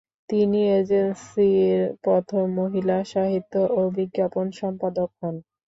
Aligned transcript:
তিনি 0.29 0.59
এজেন্সির 0.75 1.75
প্রথম 2.03 2.43
মহিলা 2.59 2.97
সাহিত্য 3.11 3.53
ও 3.71 3.91
বিজ্ঞাপন 3.97 4.45
সম্পাদক 4.59 5.09
হন। 5.19 5.35